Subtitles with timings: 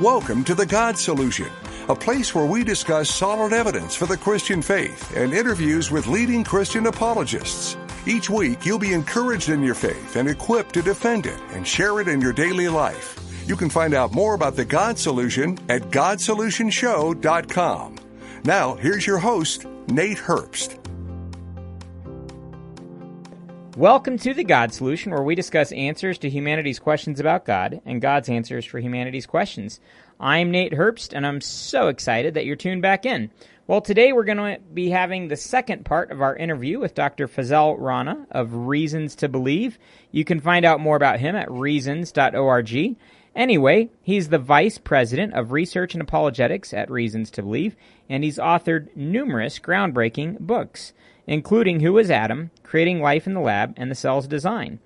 [0.00, 1.48] Welcome to The God Solution,
[1.88, 6.44] a place where we discuss solid evidence for the Christian faith and interviews with leading
[6.44, 7.78] Christian apologists.
[8.04, 11.98] Each week, you'll be encouraged in your faith and equipped to defend it and share
[11.98, 13.18] it in your daily life.
[13.46, 17.96] You can find out more about The God Solution at GodSolutionShow.com.
[18.44, 20.78] Now, here's your host, Nate Herbst.
[23.76, 28.00] Welcome to the God Solution, where we discuss answers to humanity's questions about God and
[28.00, 29.80] God's answers for humanity's questions.
[30.18, 33.30] I'm Nate Herbst, and I'm so excited that you're tuned back in.
[33.66, 37.28] Well, today we're going to be having the second part of our interview with Dr.
[37.28, 39.78] Fazale Rana of Reasons to Believe.
[40.10, 42.96] You can find out more about him at reasons.org.
[43.34, 47.76] Anyway, he's the Vice President of Research and Apologetics at Reasons to Believe,
[48.08, 50.94] and he's authored numerous groundbreaking books
[51.26, 54.78] including Who is Adam, Creating Life in the Lab, and the Cell's Design.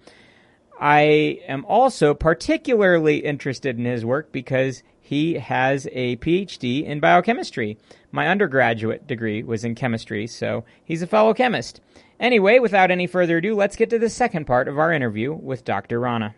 [0.80, 7.76] I am also particularly interested in his work because he has a PhD in biochemistry.
[8.12, 11.80] My undergraduate degree was in chemistry, so he's a fellow chemist.
[12.18, 15.64] Anyway, without any further ado, let's get to the second part of our interview with
[15.64, 16.00] Dr.
[16.00, 16.34] Rana.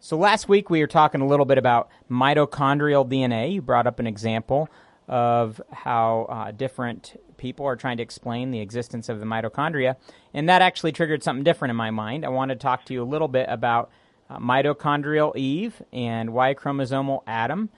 [0.00, 3.52] So last week we were talking a little bit about mitochondrial DNA.
[3.52, 4.68] You brought up an example
[5.06, 9.96] of how uh, different people are trying to explain the existence of the mitochondria.
[10.34, 12.24] And that actually triggered something different in my mind.
[12.24, 13.90] I want to talk to you a little bit about
[14.28, 17.70] uh, mitochondrial Eve and Y chromosomal Adam.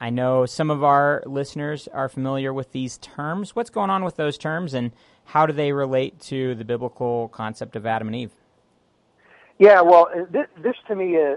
[0.00, 3.54] I know some of our listeners are familiar with these terms.
[3.54, 4.90] What's going on with those terms and
[5.24, 8.32] how do they relate to the biblical concept of Adam and Eve?
[9.58, 11.36] Yeah, well, uh, this, this to me, uh,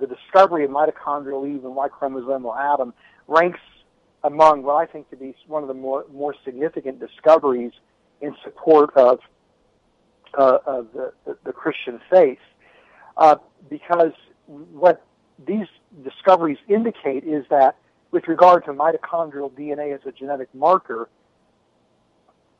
[0.00, 2.92] the discovery of mitochondrial Eve and Y chromosomal Adam
[3.28, 3.60] ranks
[4.26, 7.72] among what I think to be one of the more more significant discoveries
[8.20, 9.20] in support of
[10.36, 12.40] uh, of the, the, the, Christian faith,
[13.16, 13.36] uh,
[13.70, 14.12] because
[14.46, 15.02] what
[15.46, 15.66] these
[16.04, 17.76] discoveries indicate is that
[18.10, 21.08] with regard to mitochondrial DNA as a genetic marker,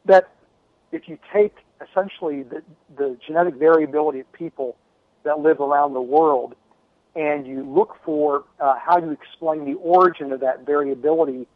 [0.07, 0.31] that
[0.93, 2.63] if you take essentially the,
[2.97, 4.77] the genetic variability of people
[5.25, 6.55] that live around the world
[7.15, 11.47] and you look for uh, how you explain the origin of that variability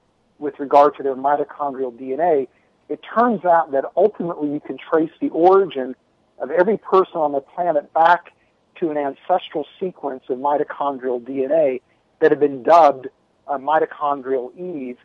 [0.40, 2.48] with regard to their mitochondrial DNA,
[2.88, 5.94] it turns out that ultimately you can trace the origin
[6.38, 8.32] of every person on the planet back
[8.80, 11.80] to an ancestral sequence of mitochondrial DNA
[12.20, 13.08] that have been dubbed
[13.46, 14.96] uh, mitochondrial Eve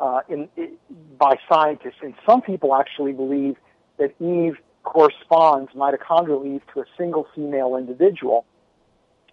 [0.00, 0.76] uh, in, in,
[1.18, 1.98] by scientists.
[2.02, 3.56] And some people actually believe
[3.98, 8.44] that Eve corresponds, mitochondrial Eve, to a single female individual.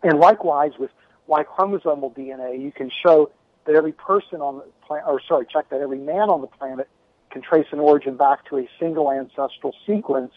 [0.04, 0.92] And likewise with
[1.28, 3.32] Y chromosomal DNA, you can show
[3.66, 6.90] that every person on the planet, or sorry, check that every man on the planet
[7.32, 10.34] can trace an origin back to a single ancestral sequence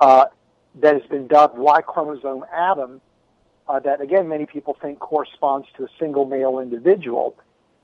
[0.00, 0.26] uh,
[0.80, 3.00] that has been dubbed Y chromosome Adam,
[3.68, 7.36] uh, that again many people think corresponds to a single male individual.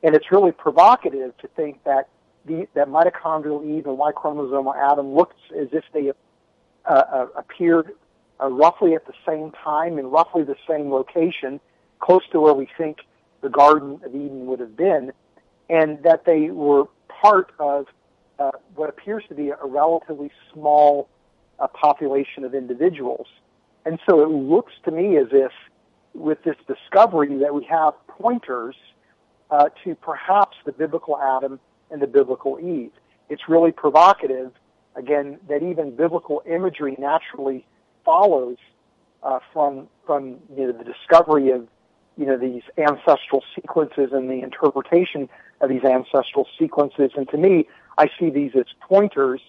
[0.02, 2.08] And it's really provocative to think that
[2.44, 7.92] the, that mitochondrial Eve and Y chromosomal Adam looks as if they uh, uh, appeared
[8.40, 11.60] uh, roughly at the same time in roughly the same location,
[12.00, 12.98] close to where we think
[13.42, 15.12] the Garden of Eden would have been,
[15.68, 17.86] and that they were part of
[18.38, 21.08] uh, what appears to be a relatively small
[21.58, 23.26] uh, population of individuals.
[23.84, 25.52] And so it looks to me as if
[26.14, 28.76] with this discovery that we have pointers
[29.50, 31.60] uh, to perhaps the biblical Adam
[31.90, 32.92] and the biblical Eve.
[33.28, 34.52] It's really provocative,
[34.96, 37.66] again, that even biblical imagery naturally
[38.04, 38.56] follows
[39.22, 41.68] uh, from from you know, the discovery of
[42.16, 45.28] you know, these ancestral sequences and the interpretation
[45.60, 47.12] of these ancestral sequences.
[47.16, 47.66] And to me,
[47.98, 49.40] I see these as pointers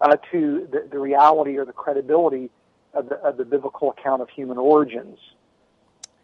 [0.00, 2.50] uh, to the, the, reality or the credibility
[2.94, 5.18] of the, of the biblical account of human origins.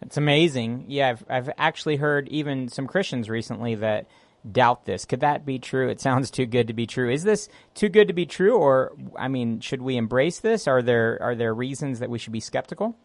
[0.00, 0.84] It's amazing.
[0.88, 4.06] Yeah, I've, I've actually heard even some Christians recently that
[4.50, 5.04] doubt this.
[5.04, 5.88] Could that be true?
[5.88, 7.10] It sounds too good to be true.
[7.10, 10.68] Is this too good to be true, or I mean, should we embrace this?
[10.68, 12.96] Are there are there reasons that we should be skeptical?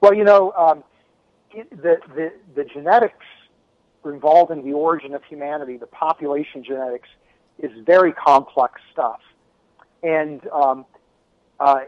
[0.00, 0.84] Well, you know, um,
[1.52, 3.24] the, the, the genetics
[4.04, 7.08] involved in the origin of humanity, the population genetics,
[7.58, 9.20] is very complex stuff.
[10.02, 10.86] And um,
[11.58, 11.80] uh,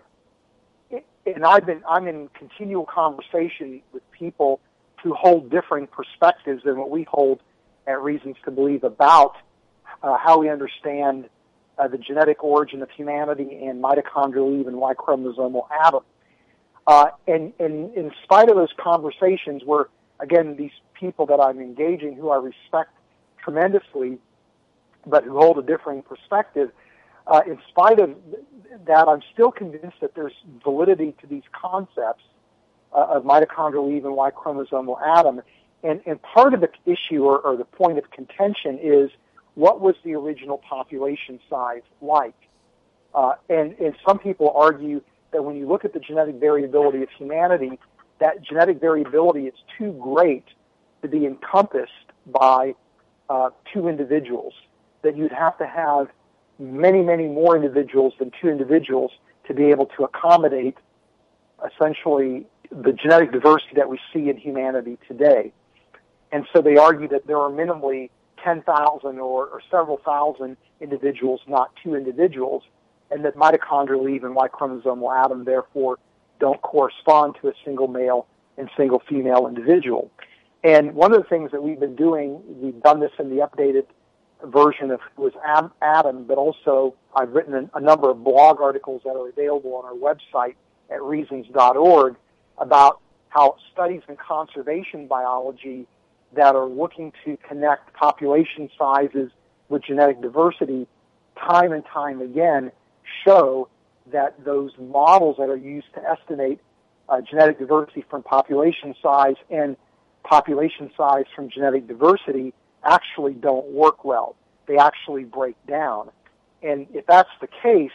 [1.26, 4.60] and I've been I'm in continual conversation with people
[5.02, 7.40] who hold differing perspectives than what we hold
[7.86, 9.34] at Reasons to Believe about
[10.02, 11.28] uh, how we understand
[11.78, 16.02] uh, the genetic origin of humanity and mitochondrial Eve and Y chromosomal Adam.
[16.90, 19.86] Uh, and, and in spite of those conversations where,
[20.18, 22.90] again, these people that I'm engaging who I respect
[23.38, 24.18] tremendously,
[25.06, 26.72] but who hold a differing perspective,
[27.28, 28.16] uh, in spite of
[28.88, 30.32] that, I'm still convinced that there's
[30.64, 32.24] validity to these concepts
[32.92, 35.42] uh, of mitochondrial Eve and Y chromosomal Adam.
[35.84, 39.12] And, and part of the issue or, or the point of contention is
[39.54, 42.34] what was the original population size like?
[43.14, 45.02] Uh, and, and some people argue
[45.32, 47.78] that when you look at the genetic variability of humanity,
[48.18, 50.44] that genetic variability is too great
[51.02, 51.92] to be encompassed
[52.26, 52.74] by
[53.28, 54.54] uh, two individuals.
[55.02, 56.08] That you'd have to have
[56.58, 59.12] many, many more individuals than two individuals
[59.46, 60.76] to be able to accommodate
[61.64, 65.52] essentially the genetic diversity that we see in humanity today.
[66.32, 68.10] And so they argue that there are minimally
[68.44, 72.62] 10,000 or, or several thousand individuals, not two individuals,
[73.10, 75.98] and that mitochondrial Eve and Y chromosomal Adam therefore
[76.38, 78.26] don't correspond to a single male
[78.56, 80.10] and single female individual.
[80.62, 83.86] And one of the things that we've been doing, we've done this in the updated
[84.44, 85.32] version of was
[85.82, 89.94] Adam, but also I've written a number of blog articles that are available on our
[89.94, 90.54] website
[90.90, 92.16] at reasons.org
[92.58, 95.86] about how studies in conservation biology
[96.34, 99.30] that are looking to connect population sizes
[99.68, 100.86] with genetic diversity
[101.38, 102.70] time and time again
[103.24, 103.68] show
[104.12, 106.60] that those models that are used to estimate
[107.08, 109.76] uh, genetic diversity from population size and
[110.24, 112.52] population size from genetic diversity
[112.84, 114.36] actually don't work well.
[114.66, 116.10] They actually break down.
[116.62, 117.90] And if that's the case,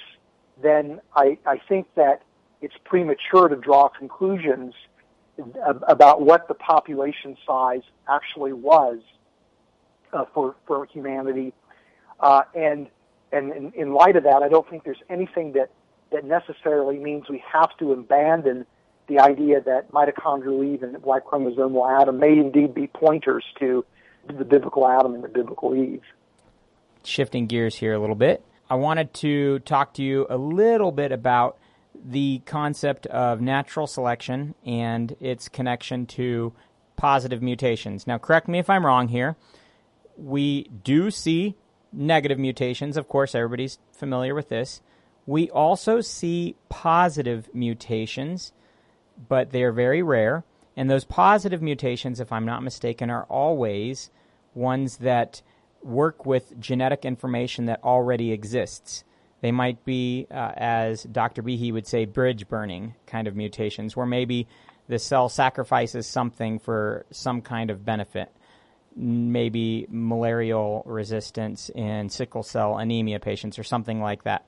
[0.62, 2.22] then I, I think that
[2.62, 4.74] it's premature to draw conclusions
[5.88, 9.00] about what the population size actually was
[10.14, 11.54] uh, for for humanity,
[12.22, 12.88] uh, and
[13.36, 15.70] and in, in, light of that, I don't think there's anything that
[16.12, 18.66] that necessarily means we have to abandon
[19.08, 23.86] the idea that mitochondrial Eve and Y chromosomal Adam may indeed be pointers to
[24.28, 26.02] the biblical Adam and the biblical Eve.
[27.04, 31.12] Shifting gears here a little bit, I wanted to talk to you a little bit
[31.12, 31.58] about
[32.04, 36.54] the concept of natural selection and its connection to
[36.96, 38.08] positive mutations.
[38.08, 39.36] Now, correct me if I'm wrong here.
[40.18, 41.56] We do see
[41.96, 42.98] negative mutations.
[42.98, 44.82] Of course, everybody's familiar with this.
[45.26, 48.54] We also see positive mutations,
[49.28, 50.44] but they are very rare.
[50.78, 54.10] And those positive mutations, if I'm not mistaken, are always
[54.54, 55.42] ones that
[55.82, 59.04] work with genetic information that already exists.
[59.42, 61.44] They might be, uh, as Dr.
[61.44, 64.48] Behe would say, bridge burning kind of mutations, where maybe
[64.88, 68.32] the cell sacrifices something for some kind of benefit.
[68.96, 74.46] Maybe malarial resistance in sickle cell anemia patients or something like that.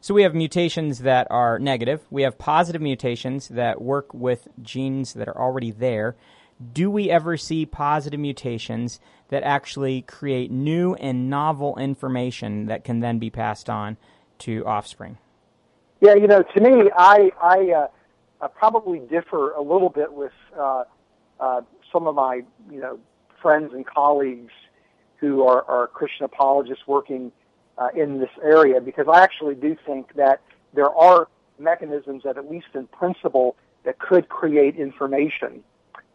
[0.00, 2.00] So we have mutations that are negative.
[2.10, 6.16] We have positive mutations that work with genes that are already there.
[6.72, 8.98] Do we ever see positive mutations
[9.28, 13.96] that actually create new and novel information that can then be passed on
[14.38, 15.18] to offspring?
[16.00, 17.86] Yeah, you know, to me, I I, uh,
[18.40, 20.82] I probably differ a little bit with uh,
[21.38, 21.60] uh,
[21.92, 22.98] some of my you know
[23.42, 24.52] friends and colleagues
[25.16, 27.32] who are, are Christian apologists working
[27.78, 30.40] uh, in this area because I actually do think that
[30.72, 31.28] there are
[31.58, 35.62] mechanisms that, at least in principle, that could create information.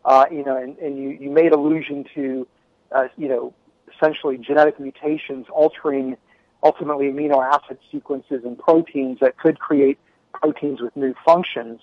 [0.05, 2.47] Uh, you know, and, and you, you made allusion to,
[2.91, 3.53] uh, you know,
[3.93, 6.15] essentially genetic mutations altering
[6.63, 9.97] ultimately amino acid sequences and proteins that could create
[10.33, 11.81] proteins with new functions.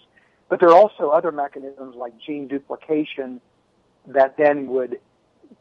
[0.49, 3.41] But there are also other mechanisms like gene duplication
[4.07, 5.01] that then would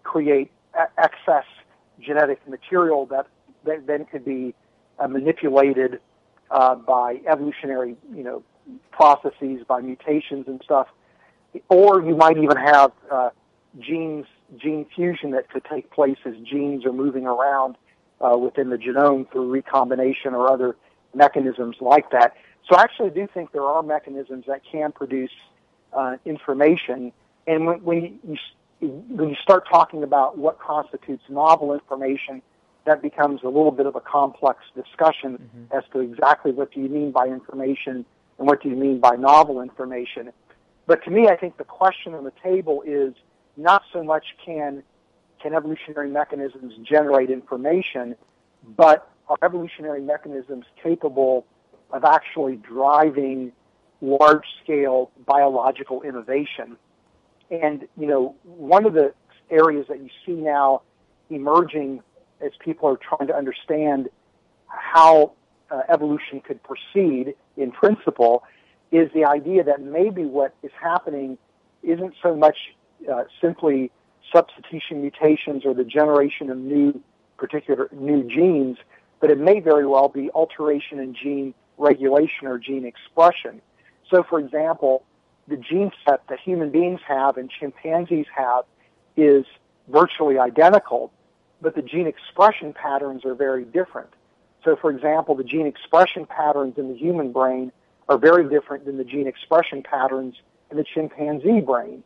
[0.03, 0.51] create
[0.97, 1.45] excess
[1.99, 3.27] genetic material that,
[3.65, 4.53] that then could be
[4.99, 5.99] uh, manipulated
[6.51, 8.43] uh, by evolutionary, you know,
[8.91, 10.87] processes, by mutations and stuff.
[11.69, 13.29] Or you might even have uh,
[13.79, 14.25] genes,
[14.57, 17.75] gene fusion that could take place as genes are moving around
[18.21, 20.75] uh, within the genome through recombination or other
[21.13, 22.35] mechanisms like that.
[22.69, 25.31] So I actually do think there are mechanisms that can produce
[25.91, 27.11] uh, information.
[27.45, 28.37] And when, when you,
[28.87, 32.41] when you start talking about what constitutes novel information,
[32.85, 35.77] that becomes a little bit of a complex discussion mm-hmm.
[35.77, 38.05] as to exactly what do you mean by information
[38.37, 40.31] and what do you mean by novel information.
[40.85, 43.13] But to me, I think the question on the table is
[43.55, 44.83] not so much can
[45.41, 48.15] can evolutionary mechanisms generate information,
[48.77, 51.45] but are evolutionary mechanisms capable
[51.91, 53.51] of actually driving
[54.01, 56.77] large scale biological innovation?
[57.61, 59.13] And, you know, one of the
[59.51, 60.81] areas that you see now
[61.29, 62.01] emerging
[62.41, 64.09] as people are trying to understand
[64.67, 65.33] how
[65.69, 68.43] uh, evolution could proceed in principle
[68.91, 71.37] is the idea that maybe what is happening
[71.83, 72.57] isn't so much
[73.11, 73.91] uh, simply
[74.33, 76.99] substitution mutations or the generation of new
[77.37, 78.77] particular new genes,
[79.19, 83.61] but it may very well be alteration in gene regulation or gene expression.
[84.09, 85.03] So, for example,
[85.47, 88.65] the gene set that human beings have and chimpanzees have
[89.17, 89.45] is
[89.87, 91.11] virtually identical,
[91.61, 94.09] but the gene expression patterns are very different.
[94.63, 97.71] So, for example, the gene expression patterns in the human brain
[98.07, 100.35] are very different than the gene expression patterns
[100.71, 102.03] in the chimpanzee brain.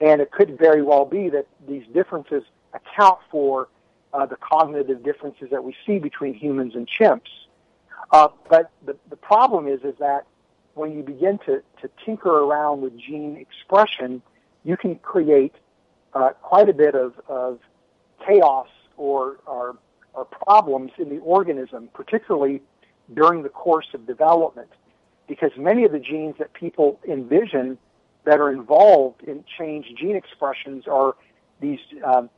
[0.00, 3.68] And it could very well be that these differences account for
[4.12, 7.30] uh, the cognitive differences that we see between humans and chimps.
[8.10, 10.26] Uh, but the, the problem is, is that
[10.78, 14.22] when you begin to, to tinker around with gene expression,
[14.64, 15.54] you can create
[16.14, 17.58] uh, quite a bit of, of
[18.26, 19.76] chaos or, or,
[20.14, 22.62] or problems in the organism, particularly
[23.14, 24.68] during the course of development,
[25.26, 27.78] because many of the genes that people envision
[28.24, 31.14] that are involved in change gene expressions are
[31.60, 32.28] these um,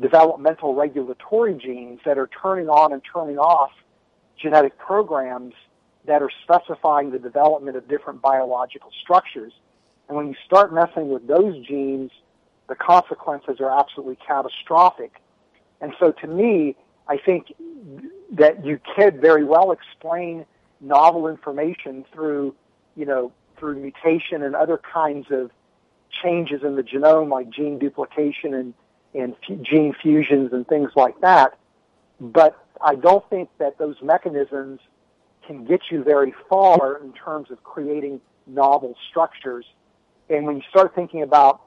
[0.00, 3.70] developmental regulatory genes that are turning on and turning off
[4.40, 5.54] genetic programs
[6.06, 9.52] that are specifying the development of different biological structures.
[10.08, 12.10] And when you start messing with those genes,
[12.68, 15.20] the consequences are absolutely catastrophic.
[15.80, 16.76] And so to me,
[17.08, 17.52] I think
[18.32, 20.46] that you could very well explain
[20.80, 22.54] novel information through,
[22.96, 25.50] you know, through mutation and other kinds of
[26.22, 28.74] changes in the genome like gene duplication and,
[29.14, 31.58] and f- gene fusions and things like that.
[32.20, 34.80] But I don't think that those mechanisms
[35.46, 39.64] can get you very far in terms of creating novel structures.
[40.28, 41.62] And when you start thinking about,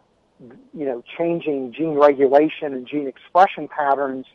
[0.73, 4.25] you know, changing gene regulation and gene expression patterns,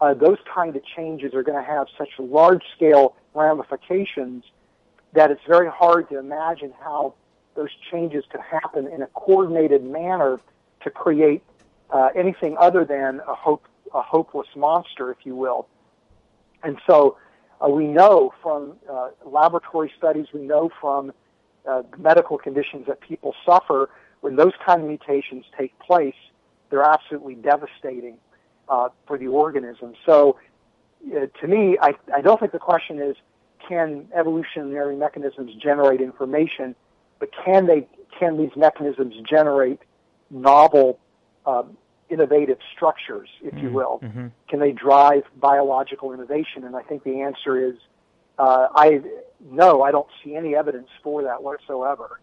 [0.00, 4.44] uh, those kind of changes are going to have such large scale ramifications
[5.14, 7.14] that it's very hard to imagine how
[7.54, 10.38] those changes could happen in a coordinated manner
[10.82, 11.42] to create
[11.90, 13.64] uh, anything other than a hope
[13.94, 15.68] a hopeless monster, if you will.
[16.62, 17.16] And so
[17.64, 21.12] uh, we know from uh, laboratory studies, we know from
[21.68, 26.14] uh, medical conditions that people suffer when those kind of mutations take place,
[26.70, 28.16] they're absolutely devastating
[28.68, 29.94] uh, for the organism.
[30.04, 30.38] So,
[31.14, 33.16] uh, to me, I, I don't think the question is
[33.68, 36.74] can evolutionary mechanisms generate information,
[37.18, 37.86] but can they
[38.18, 39.80] can these mechanisms generate
[40.30, 40.98] novel
[41.44, 41.76] um,
[42.08, 43.66] innovative structures, if mm-hmm.
[43.66, 44.00] you will?
[44.02, 44.26] Mm-hmm.
[44.48, 46.64] Can they drive biological innovation?
[46.64, 47.76] And I think the answer is,
[48.38, 49.00] uh, I
[49.40, 52.20] no, I don't see any evidence for that whatsoever.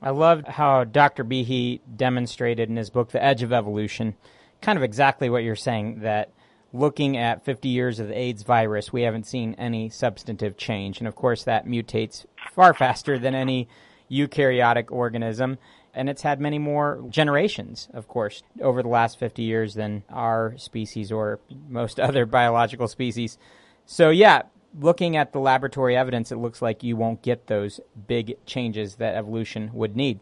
[0.00, 1.24] I loved how Dr.
[1.24, 4.16] Behe demonstrated in his book, The Edge of Evolution,
[4.60, 6.30] kind of exactly what you're saying that
[6.72, 10.98] looking at 50 years of the AIDS virus, we haven't seen any substantive change.
[10.98, 13.68] And of course, that mutates far faster than any
[14.10, 15.58] eukaryotic organism
[15.94, 20.54] and it's had many more generations, of course, over the last 50 years than our
[20.56, 23.38] species or most other biological species.
[23.84, 24.42] So, yeah,
[24.78, 29.14] looking at the laboratory evidence, it looks like you won't get those big changes that
[29.14, 30.20] evolution would need.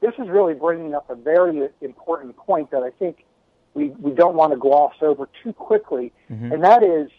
[0.00, 3.24] This is really bringing up a very important point that I think
[3.72, 6.52] we, we don't want to gloss over too quickly, mm-hmm.
[6.52, 7.10] and that is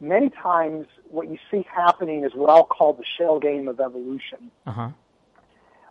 [0.00, 4.50] many times what you see happening is what I'll call the shell game of evolution.
[4.66, 4.90] Uh-huh.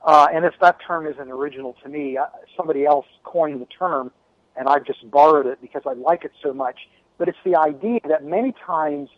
[0.03, 2.25] Uh, and if that term isn't original to me, uh,
[2.55, 4.11] somebody else coined the term,
[4.55, 6.77] and I've just borrowed it because I like it so much.
[7.17, 9.09] But it's the idea that many times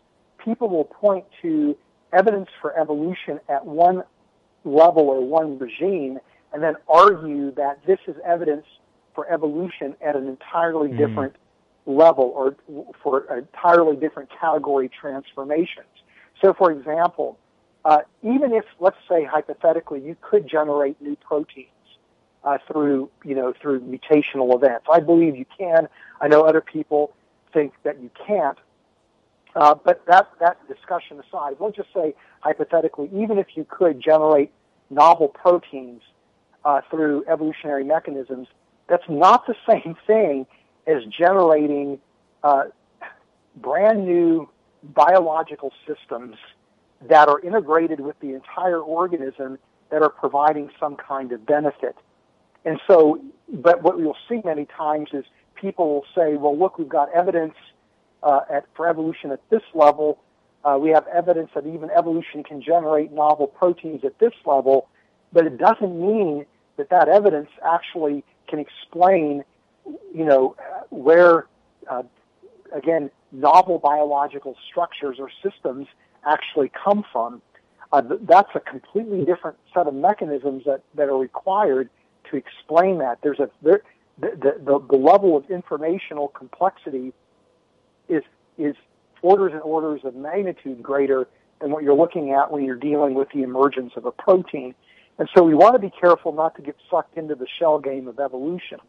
[0.43, 1.77] people will point to
[2.11, 4.03] evidence for evolution at one
[4.63, 6.19] level or one regime,
[6.53, 8.65] and then argue that this is evidence
[9.13, 10.97] for evolution at an entirely mm.
[10.97, 11.35] different
[11.85, 12.55] level or
[13.01, 15.87] for entirely different category transformations.
[16.41, 17.37] So, for example,
[17.83, 21.67] uh, even if, let's say, hypothetically, you could generate new proteins
[22.43, 24.85] uh, through, you know, through mutational events.
[24.91, 25.87] I believe you can.
[26.19, 27.13] I know other people
[27.53, 28.57] think that you can't.
[29.55, 34.51] Uh, but that that discussion aside, we'll just say hypothetically, even if you could generate
[34.89, 36.01] novel proteins
[36.63, 38.47] uh, through evolutionary mechanisms,
[38.87, 40.45] that's not the same thing
[40.87, 41.99] as generating
[42.43, 42.63] uh,
[43.57, 44.47] brand new
[44.83, 46.35] biological systems
[47.07, 49.57] that are integrated with the entire organism
[49.89, 51.95] that are providing some kind of benefit.
[52.63, 56.87] And so, but what we'll see many times is people will say, well, look, we've
[56.87, 57.55] got evidence
[58.23, 60.19] uh, at, for evolution at this level.
[60.63, 64.87] Uh, we have evidence that even evolution can generate novel proteins at this level,
[65.33, 66.45] but it doesn't mean
[66.77, 69.43] that that evidence actually can explain,
[70.13, 70.55] you know,
[70.89, 71.47] where,
[71.89, 72.03] uh,
[72.73, 75.87] again, novel biological structures or systems
[76.25, 77.41] actually come from.
[77.91, 81.89] Uh, that's a completely different set of mechanisms that, that are required
[82.29, 83.19] to explain that.
[83.21, 83.81] There's a there,
[84.19, 87.13] the, the, the level of informational complexity
[88.07, 88.23] is
[88.57, 88.75] is
[89.21, 91.27] orders and orders of magnitude greater
[91.59, 94.73] than what you're looking at when you're dealing with the emergence of a protein.
[95.19, 98.07] And so we want to be careful not to get sucked into the shell game
[98.07, 98.79] of evolution.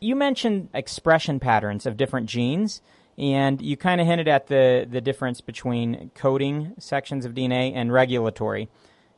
[0.00, 2.82] You mentioned expression patterns of different genes,
[3.18, 7.92] and you kind of hinted at the, the difference between coding sections of DNA and
[7.92, 8.68] regulatory.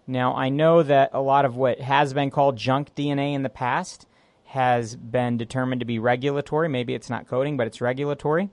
[0.07, 3.49] Now, I know that a lot of what has been called junk DNA in the
[3.49, 4.07] past
[4.47, 6.69] has been determined to be regulatory.
[6.69, 8.51] Maybe it's not coding, but it's regulatory.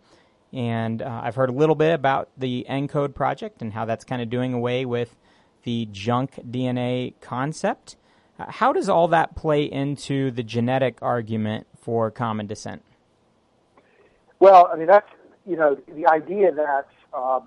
[0.51, 4.21] And uh, I've heard a little bit about the ENCODE project and how that's kind
[4.21, 5.15] of doing away with
[5.63, 7.95] the junk DNA concept.
[8.39, 12.83] Uh, how does all that play into the genetic argument for common descent?
[14.39, 15.09] Well, I mean, that's,
[15.45, 17.39] you know, the idea that uh,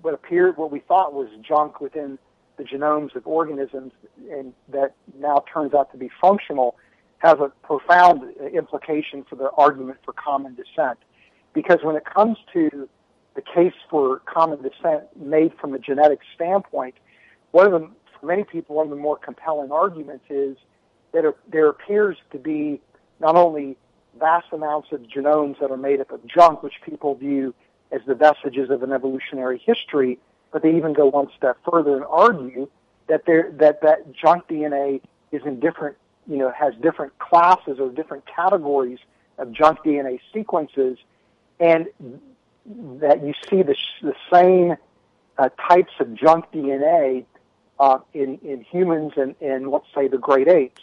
[0.00, 2.18] what appeared, what we thought was junk within
[2.56, 3.92] the genomes of organisms
[4.30, 6.76] and that now turns out to be functional
[7.18, 10.98] has a profound implication for the argument for common descent.
[11.54, 12.88] Because when it comes to
[13.34, 16.94] the case for common descent made from a genetic standpoint,
[17.52, 17.88] one of the,
[18.20, 20.56] for many people, one of the more compelling arguments is
[21.12, 22.80] that there appears to be
[23.20, 23.76] not only
[24.18, 27.54] vast amounts of genomes that are made up of junk, which people view
[27.92, 30.18] as the vestiges of an evolutionary history,
[30.52, 32.68] but they even go one step further and argue
[33.08, 35.00] that there that that junk DNA
[35.32, 38.98] is in different you know has different classes or different categories
[39.38, 40.98] of junk DNA sequences,
[41.60, 41.88] and
[43.00, 44.76] that you see the the same
[45.38, 47.24] uh, types of junk DNA
[47.78, 50.82] uh, in in humans and in let's say the great apes.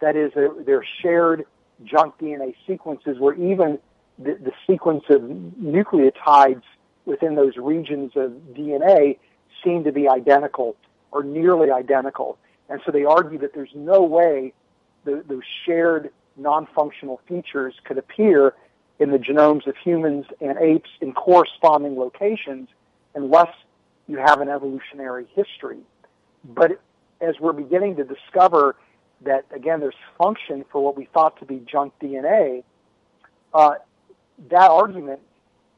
[0.00, 0.32] That is,
[0.66, 1.46] they're shared
[1.84, 3.78] junk DNA sequences where even
[4.18, 6.62] the, the sequence of nucleotides
[7.04, 9.18] within those regions of DNA
[9.62, 10.76] seem to be identical
[11.12, 12.38] or nearly identical.
[12.68, 14.52] And so they argue that there's no way
[15.04, 18.54] those shared non-functional features could appear
[18.98, 22.68] in the genomes of humans and apes in corresponding locations
[23.14, 23.50] unless
[24.08, 25.78] you have an evolutionary history.
[26.44, 26.80] But
[27.20, 28.76] as we're beginning to discover
[29.22, 32.62] that, again, there's function for what we thought to be junk DNA,
[33.54, 33.74] uh,
[34.50, 35.20] that argument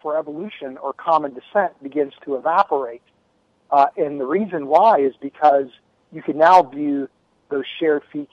[0.02, 3.02] for evolution or common descent begins to evaporate.
[3.70, 5.66] Uh, and the reason why is because
[6.12, 7.08] you can now view
[7.50, 8.28] those shared fe-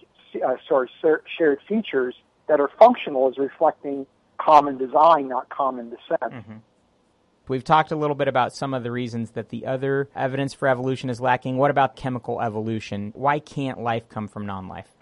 [0.46, 0.90] uh, sorry,
[1.38, 2.16] shared features
[2.48, 4.06] that are functional as reflecting
[4.38, 6.34] common design, not common descent.
[6.34, 6.58] Mm-hmm.
[7.48, 10.68] We've talked a little bit about some of the reasons that the other evidence for
[10.68, 11.58] evolution is lacking.
[11.58, 13.12] What about chemical evolution?
[13.16, 14.95] Why can't life come from non life?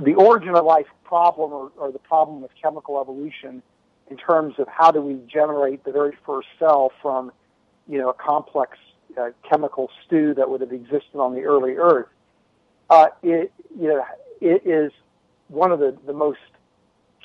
[0.00, 3.62] The origin of life problem or, or the problem of chemical evolution
[4.10, 7.32] in terms of how do we generate the very first cell from,
[7.88, 8.78] you know, a complex
[9.18, 12.08] uh, chemical stew that would have existed on the early Earth.
[12.88, 14.04] Uh, it, you know,
[14.40, 14.92] it is
[15.48, 16.40] one of the, the most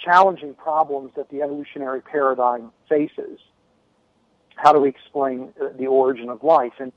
[0.04, 3.40] challenging problems that the evolutionary paradigm faces.
[4.56, 6.74] How do we explain uh, the origin of life?
[6.80, 6.92] And,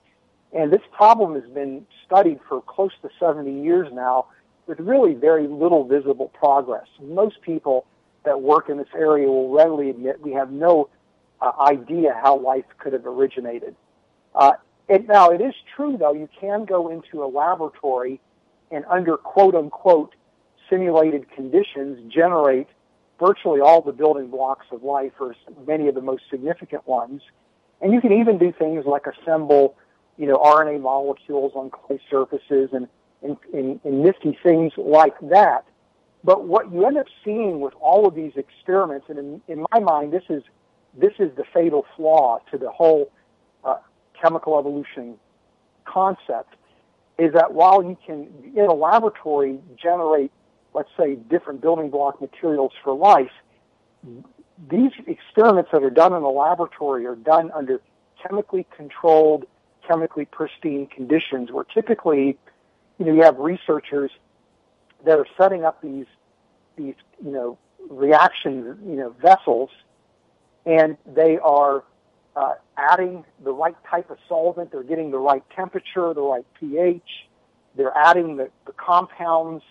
[0.53, 4.27] and this problem has been studied for close to 70 years now
[4.71, 6.87] with really very little visible progress.
[7.03, 7.87] Most people
[8.25, 10.89] that work in this area will readily admit we have no
[11.41, 13.75] uh, idea how life could have originated.
[14.33, 14.53] Uh,
[14.89, 18.21] it, now, it is true, though, you can go into a laboratory
[18.71, 20.15] and under quote unquote
[20.69, 22.69] simulated conditions generate
[23.19, 25.35] virtually all the building blocks of life or
[25.67, 27.23] many of the most significant ones.
[27.81, 29.75] And you can even do things like assemble,
[30.17, 32.87] you know, RNA molecules on clay surfaces and,
[33.23, 35.65] and, and, and nifty things like that.
[36.23, 39.81] But what you end up seeing with all of these experiments, and in, in my
[39.81, 40.43] mind, this is
[40.97, 43.13] this is the fatal flaw to the whole
[43.65, 43.77] uh,
[44.21, 45.17] chemical evolution
[45.85, 46.57] concept,
[47.19, 50.33] is that while you can in a laboratory generate,
[50.75, 53.31] let's say, different building block materials for life,
[54.69, 57.81] these experiments that are done in a laboratory are done under
[58.23, 59.47] chemically controlled,
[59.87, 62.37] chemically pristine conditions, where typically,
[63.01, 64.11] you know, you have researchers
[65.07, 66.07] that are setting up these
[66.77, 67.59] these you know
[67.89, 69.71] reaction you know vessels,
[70.67, 71.83] and they are
[72.37, 74.71] uh, adding the right type of solvent.
[74.71, 77.03] They're getting the right temperature, the right pH.
[77.75, 79.65] They're adding the, the compounds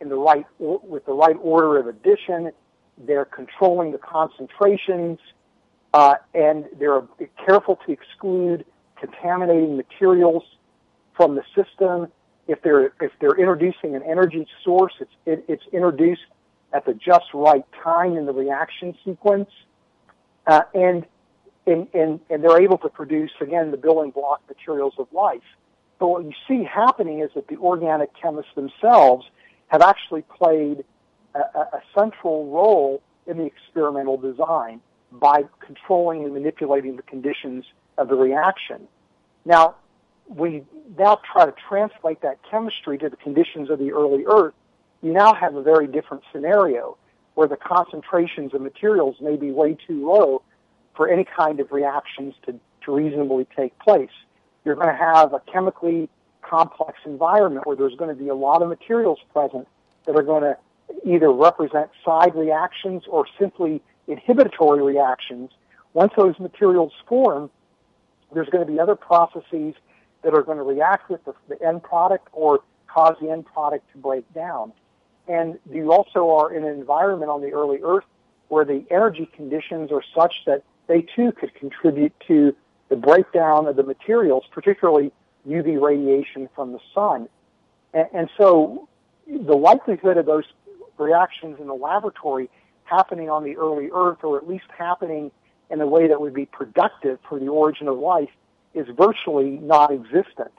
[0.00, 2.52] in the right or, with the right order of addition.
[2.98, 5.18] They're controlling the concentrations,
[5.94, 7.02] uh, and they're
[7.46, 8.66] careful to exclude
[9.00, 10.44] contaminating materials
[11.16, 12.08] from the system
[12.46, 16.22] if they're if they're introducing an energy source, it's it, it's introduced
[16.72, 19.50] at the just right time in the reaction sequence,
[20.46, 21.06] uh, and,
[21.66, 25.42] and and and they're able to produce again the building block materials of life.
[25.98, 29.26] But what you see happening is that the organic chemists themselves
[29.68, 30.84] have actually played
[31.34, 34.80] a, a central role in the experimental design
[35.12, 37.64] by controlling and manipulating the conditions
[37.96, 38.86] of the reaction.
[39.44, 39.76] Now,
[40.28, 40.64] we
[40.98, 44.54] now try to translate that chemistry to the conditions of the early Earth,
[45.02, 46.96] you now have a very different scenario
[47.34, 50.42] where the concentrations of materials may be way too low
[50.94, 54.10] for any kind of reactions to, to reasonably take place.
[54.64, 56.08] You're going to have a chemically
[56.42, 59.66] complex environment where there's going to be a lot of materials present
[60.06, 60.56] that are going to
[61.04, 65.50] either represent side reactions or simply inhibitory reactions.
[65.92, 67.50] Once those materials form,
[68.32, 69.74] there's going to be other processes
[70.24, 73.90] that are going to react with the, the end product or cause the end product
[73.92, 74.72] to break down.
[75.28, 78.04] And you also are in an environment on the early Earth
[78.48, 82.54] where the energy conditions are such that they too could contribute to
[82.88, 85.12] the breakdown of the materials, particularly
[85.48, 87.28] UV radiation from the sun.
[87.92, 88.88] And, and so
[89.26, 90.44] the likelihood of those
[90.98, 92.50] reactions in the laboratory
[92.84, 95.30] happening on the early Earth, or at least happening
[95.70, 98.28] in a way that would be productive for the origin of life,
[98.74, 100.52] is virtually non-existent.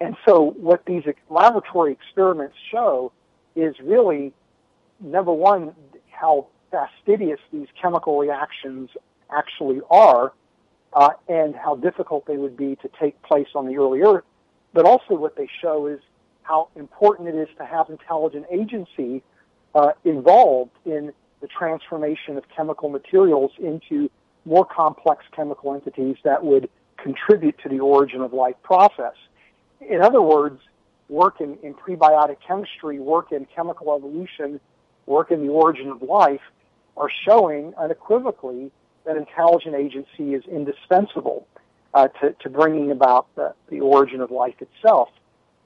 [0.00, 3.12] And so what these laboratory experiments show
[3.54, 4.32] is really,
[5.00, 5.74] number one,
[6.10, 8.90] how fastidious these chemical reactions
[9.30, 10.32] actually are,
[10.94, 14.24] uh, and how difficult they would be to take place on the early Earth.
[14.72, 16.00] But also what they show is
[16.42, 19.22] how important it is to have intelligent agency
[19.74, 24.10] uh, involved in the transformation of chemical materials into
[24.44, 26.68] more complex chemical entities that would
[27.02, 29.14] contribute to the origin of life process.
[29.80, 30.60] In other words,
[31.08, 34.60] work in, in prebiotic chemistry, work in chemical evolution,
[35.06, 36.40] work in the origin of life
[36.96, 38.70] are showing unequivocally
[39.04, 41.46] that intelligent agency is indispensable
[41.94, 45.08] uh, to, to bringing about the, the origin of life itself.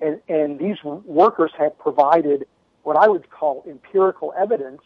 [0.00, 2.46] And, and these workers have provided
[2.82, 4.82] what I would call empirical evidence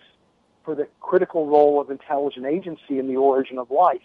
[0.64, 4.00] for the critical role of intelligent agency in the origin of life.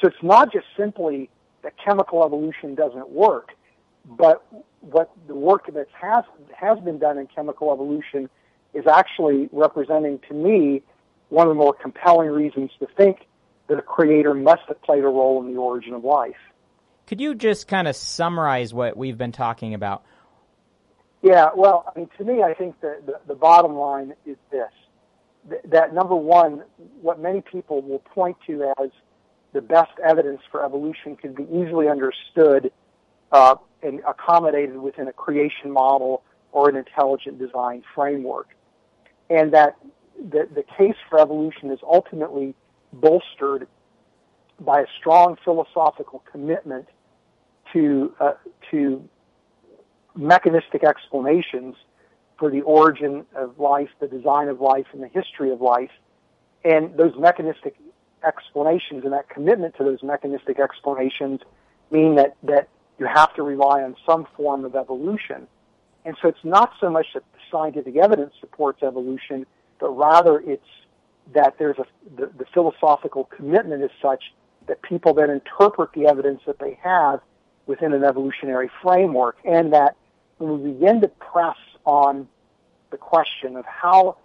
[0.00, 1.30] So it's not just simply
[1.62, 3.50] that chemical evolution doesn't work,
[4.04, 4.46] but
[4.80, 6.24] what the work that has
[6.56, 8.28] has been done in chemical evolution
[8.72, 10.82] is actually representing to me
[11.28, 13.26] one of the more compelling reasons to think
[13.68, 16.36] that a creator must have played a role in the origin of life.
[17.06, 20.02] Could you just kind of summarize what we've been talking about?
[21.22, 24.70] Yeah, well, I mean, to me, I think that the, the bottom line is this:
[25.66, 26.62] that number one,
[27.00, 28.90] what many people will point to as
[29.52, 32.72] the best evidence for evolution can be easily understood
[33.32, 38.48] uh, and accommodated within a creation model or an intelligent design framework,
[39.28, 39.76] and that
[40.16, 42.54] the, the case for evolution is ultimately
[42.92, 43.66] bolstered
[44.58, 46.86] by a strong philosophical commitment
[47.72, 48.32] to uh,
[48.70, 49.08] to
[50.16, 51.76] mechanistic explanations
[52.38, 55.90] for the origin of life, the design of life, and the history of life.
[56.64, 57.76] And those mechanistic
[58.24, 61.40] explanations and that commitment to those mechanistic explanations
[61.90, 65.46] mean that, that you have to rely on some form of evolution.
[66.04, 69.46] And so it's not so much that scientific evidence supports evolution,
[69.78, 70.62] but rather it's
[71.34, 74.32] that there's a, the, the philosophical commitment is such
[74.66, 77.20] that people then interpret the evidence that they have
[77.66, 79.96] within an evolutionary framework and that
[80.38, 82.28] when we begin to press on
[82.90, 84.16] the question of how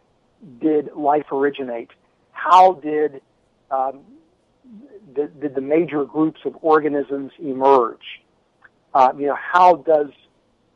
[0.60, 1.91] did life originate,
[2.31, 3.21] how did
[3.71, 4.01] um,
[5.13, 8.21] the, did the major groups of organisms emerge?
[8.93, 10.10] Uh, you know, how does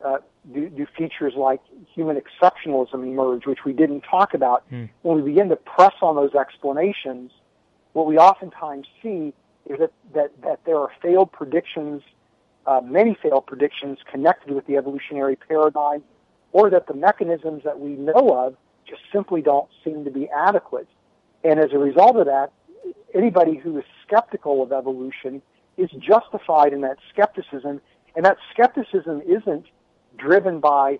[0.04, 0.18] uh,
[0.52, 1.60] do, do, features like
[1.94, 4.64] human exceptionalism emerge, which we didn't talk about?
[4.70, 4.86] Hmm.
[5.02, 7.32] When we begin to press on those explanations,
[7.92, 9.32] what we oftentimes see
[9.66, 12.02] is that, that, that there are failed predictions
[12.66, 16.02] uh, many failed predictions connected with the evolutionary paradigm,
[16.52, 20.88] or that the mechanisms that we know of just simply don't seem to be adequate.
[21.42, 22.52] And as a result of that,
[23.14, 25.42] anybody who is skeptical of evolution
[25.76, 27.80] is justified in that skepticism,
[28.16, 29.66] and that skepticism isn't
[30.16, 30.98] driven by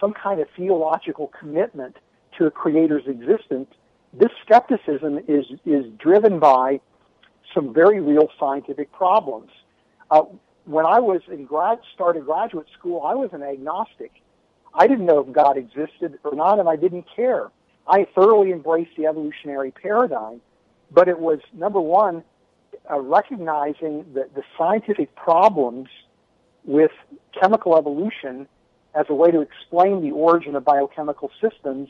[0.00, 1.96] some kind of theological commitment
[2.38, 3.68] to a creator's existence.
[4.12, 6.80] This skepticism is, is driven by
[7.54, 9.50] some very real scientific problems.
[10.10, 10.22] Uh,
[10.64, 14.12] when I was in grad started graduate school, I was an agnostic.
[14.74, 17.50] I didn't know if God existed or not, and I didn't care.
[17.88, 20.40] I thoroughly embraced the evolutionary paradigm,
[20.90, 22.24] but it was number one,
[22.90, 25.88] uh, recognizing that the scientific problems
[26.64, 26.90] with
[27.38, 28.46] chemical evolution
[28.94, 31.88] as a way to explain the origin of biochemical systems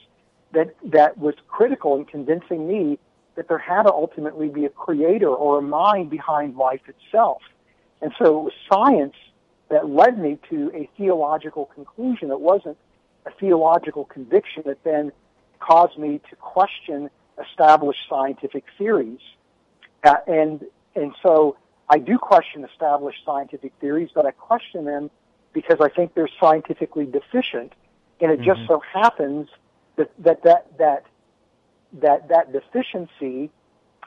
[0.52, 2.98] that that was critical in convincing me
[3.36, 7.40] that there had to ultimately be a creator or a mind behind life itself.
[8.02, 9.14] And so it was science
[9.70, 12.30] that led me to a theological conclusion.
[12.30, 12.76] It wasn't
[13.26, 15.12] a theological conviction that then
[15.60, 17.08] caused me to question
[17.48, 19.20] established scientific theories.
[20.04, 21.56] Uh, and, and so
[21.88, 25.10] I do question established scientific theories, but I question them
[25.52, 27.72] because I think they're scientifically deficient.
[28.20, 28.44] And it mm-hmm.
[28.44, 29.48] just so happens
[29.96, 31.04] that, that, that, that
[31.94, 33.50] that that deficiency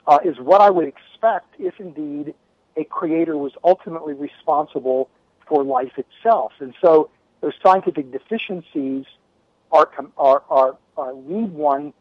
[0.08, 2.34] uh, is what I would expect if indeed
[2.76, 5.10] a creator was ultimately responsible
[5.48, 6.54] for life itself.
[6.60, 7.10] And so
[7.41, 9.06] those scientific deficiencies
[9.72, 11.93] are, are, are, are lead one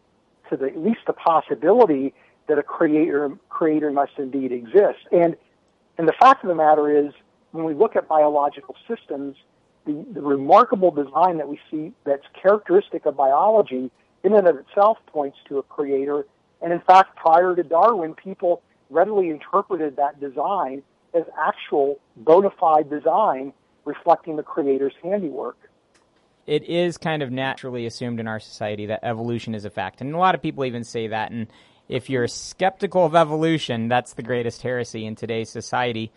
[0.52, 2.14] to the, at least the possibility
[2.46, 5.00] that a creator, creator must indeed exist.
[5.10, 5.36] And,
[5.98, 7.12] and the fact of the matter is,
[7.52, 9.36] when we look at biological systems,
[9.84, 13.90] the, the remarkable design that we see that's characteristic of biology
[14.24, 16.26] in and of itself points to a creator.
[16.60, 20.82] And in fact, prior to Darwin, people readily interpreted that design
[21.14, 23.52] as actual bona fide design
[23.84, 25.56] reflecting the creator's handiwork.
[26.46, 30.00] It is kind of naturally assumed in our society that evolution is a fact.
[30.00, 31.30] And a lot of people even say that.
[31.30, 31.46] And
[31.88, 36.10] if you're skeptical of evolution, that's the greatest heresy in today's society.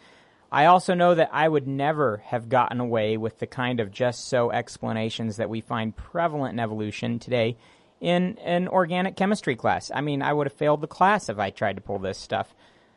[0.52, 4.28] I also know that I would never have gotten away with the kind of just
[4.28, 7.58] so explanations that we find prevalent in evolution today
[8.00, 9.92] in an organic chemistry class.
[9.94, 12.54] I mean, I would have failed the class if I tried to pull this stuff.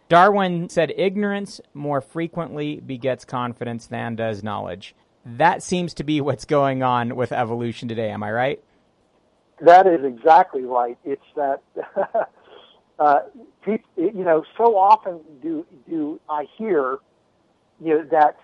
[0.08, 4.94] Darwin said ignorance more frequently begets confidence than does knowledge.
[5.36, 8.10] That seems to be what's going on with evolution today.
[8.10, 8.64] Am I right?
[9.60, 10.96] That is exactly right.
[11.04, 11.62] It's that,
[12.98, 13.20] uh,
[13.66, 16.98] you know, so often do do I hear,
[17.80, 18.38] you know, that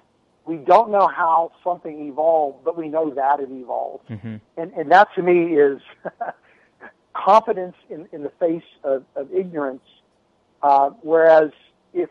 [0.44, 4.36] we don't know how something evolved, but we know that it evolved, mm-hmm.
[4.56, 5.80] and and that to me is
[7.14, 9.82] confidence in in the face of, of ignorance
[10.64, 11.50] uh, whereas
[11.92, 12.08] if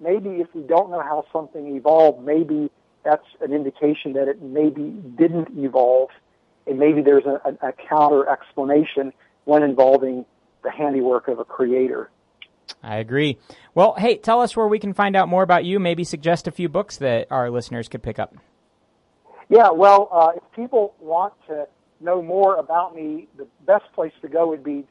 [0.00, 2.70] maybe if we don't know how something evolved, maybe
[3.06, 6.10] that's an indication that it maybe didn't evolve,
[6.66, 9.12] and maybe there's a, a, a counter explanation
[9.44, 10.24] when involving
[10.64, 12.10] the handiwork of a creator.
[12.82, 13.38] I agree.
[13.74, 15.78] Well, hey, tell us where we can find out more about you.
[15.78, 18.34] Maybe suggest a few books that our listeners could pick up.
[19.48, 21.68] Yeah, well, uh, if people want to
[22.00, 24.84] know more about me, the best place to go would be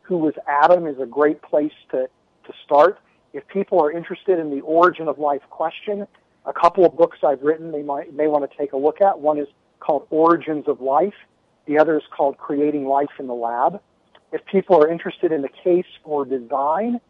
[0.09, 2.09] who was Adam is a great place to,
[2.47, 2.99] to start.
[3.33, 6.07] If people are interested in the origin of life question,
[6.47, 9.19] a couple of books I've written they might may want to take a look at.
[9.21, 9.49] One is
[9.81, 11.15] called Origins of Life.
[11.67, 13.81] The other is called Creating Life in the Lab.
[14.33, 17.01] If people are interested in the case for design,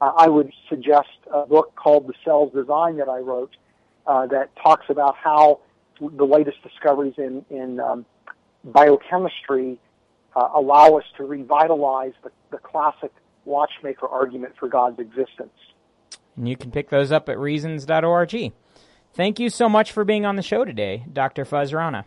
[0.00, 3.56] uh, I would suggest a book called The Cells Design that I wrote
[4.06, 5.60] uh, that talks about how
[6.00, 8.04] the latest discoveries in, in um,
[8.64, 9.78] biochemistry
[10.34, 13.12] uh, allow us to revitalize the, the classic
[13.44, 15.52] watchmaker argument for God's existence.
[16.36, 18.52] And you can pick those up at reasons.org.
[19.14, 21.44] Thank you so much for being on the show today, Dr.
[21.44, 22.06] Fuz Rana.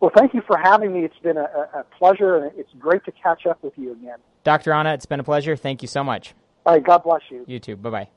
[0.00, 1.04] Well, thank you for having me.
[1.04, 4.18] It's been a, a pleasure, and it's great to catch up with you again.
[4.42, 4.70] Dr.
[4.70, 5.54] Rana, it's been a pleasure.
[5.54, 6.34] Thank you so much.
[6.66, 7.44] All right, God bless you.
[7.46, 7.76] You too.
[7.76, 8.08] Bye bye.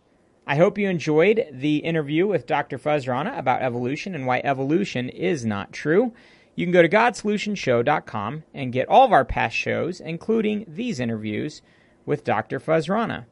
[0.48, 2.78] I hope you enjoyed the interview with Dr.
[2.78, 6.14] Fuz Rana about evolution and why evolution is not true.
[6.56, 11.62] You can go to GodSolutionShow.com and get all of our past shows, including these interviews
[12.06, 12.60] with Dr.
[12.60, 13.26] Fuz Rana.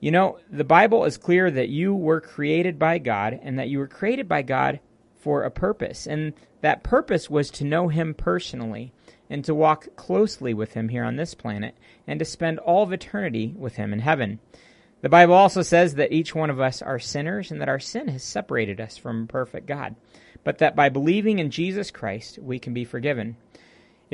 [0.00, 3.78] You know, the Bible is clear that you were created by God and that you
[3.78, 4.80] were created by God
[5.16, 6.06] for a purpose.
[6.06, 8.92] And that purpose was to know Him personally
[9.30, 11.76] and to walk closely with Him here on this planet
[12.06, 14.40] and to spend all of eternity with Him in heaven.
[15.00, 18.08] The Bible also says that each one of us are sinners and that our sin
[18.08, 19.96] has separated us from perfect God
[20.44, 23.36] but that by believing in Jesus Christ, we can be forgiven.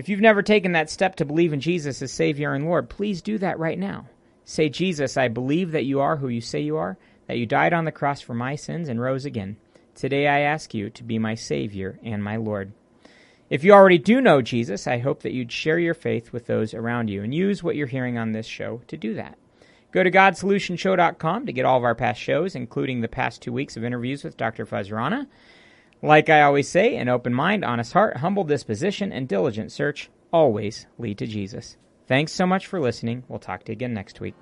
[0.01, 3.21] If you've never taken that step to believe in Jesus as Savior and Lord, please
[3.21, 4.07] do that right now.
[4.47, 7.75] Say, Jesus, I believe that you are who you say you are, that you died
[7.75, 9.59] on the cross for my sins and rose again.
[9.95, 12.73] Today I ask you to be my Savior and my Lord.
[13.51, 16.73] If you already do know Jesus, I hope that you'd share your faith with those
[16.73, 19.37] around you and use what you're hearing on this show to do that.
[19.93, 23.77] Go to GodSolutionShow.com to get all of our past shows, including the past two weeks
[23.77, 24.65] of interviews with Dr.
[24.65, 25.29] Fuz Rana.
[26.03, 30.87] Like I always say, an open mind, honest heart, humble disposition, and diligent search always
[30.99, 31.77] lead to Jesus.
[32.07, 33.25] Thanks so much for listening.
[33.29, 34.35] We'll talk to you again next week.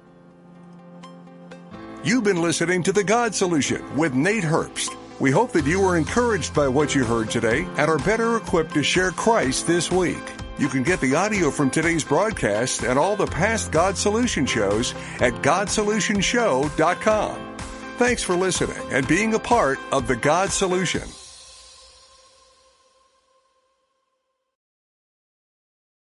[2.05, 4.97] You've been listening to The God Solution with Nate Herbst.
[5.19, 8.75] We hope that you were encouraged by what you heard today and are better equipped
[8.75, 10.23] to share Christ this week.
[10.59, 14.95] You can get the audio from today's broadcast and all the past God Solution shows
[15.21, 17.57] at GodSolutionShow.com.
[17.97, 21.03] Thanks for listening and being a part of The God Solution.